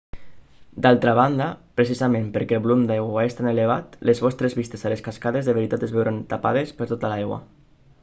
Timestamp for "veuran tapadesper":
6.01-6.93